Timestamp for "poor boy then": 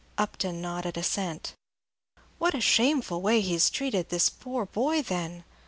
4.29-5.43